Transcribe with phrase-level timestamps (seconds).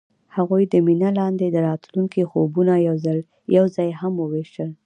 [0.35, 2.73] هغوی د مینه لاندې د راتلونکي خوبونه
[3.57, 4.69] یوځای هم وویشل.